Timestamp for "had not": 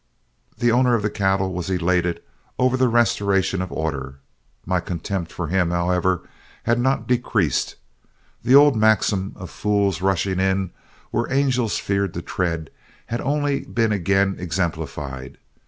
6.63-7.05